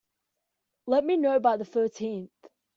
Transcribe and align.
Let 0.87 1.03
me 1.03 1.15
know 1.15 1.39
by 1.39 1.57
the 1.57 1.63
thirteenth. 1.63 2.31